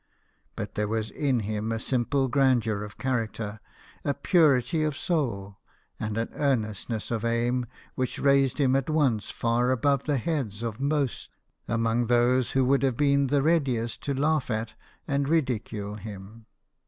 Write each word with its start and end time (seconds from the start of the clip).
But 0.55 0.73
there 0.73 0.87
was 0.87 1.11
in 1.11 1.41
him 1.41 1.71
a 1.71 1.77
simple 1.77 2.27
grandeur 2.27 2.81
of 2.83 2.97
character, 2.97 3.59
a 4.03 4.15
purity 4.15 4.81
of 4.83 4.97
soul, 4.97 5.57
and 5.99 6.17
an 6.17 6.29
earnestness 6.33 7.11
of 7.11 7.23
aim 7.23 7.67
which 7.93 8.17
raised 8.17 8.57
him 8.57 8.75
at 8.75 8.89
once 8.89 9.29
far 9.29 9.69
above 9.69 10.05
the 10.05 10.17
heads 10.17 10.63
of 10.63 10.79
most 10.79 11.29
among 11.67 12.07
those 12.07 12.53
who 12.53 12.65
would 12.65 12.81
have 12.81 12.97
been 12.97 13.27
the 13.27 13.43
readiest 13.43 14.01
to 14.05 14.15
laugh 14.15 14.49
at 14.49 14.73
and 15.07 15.29
ridicule 15.29 15.97
him. 15.97 16.47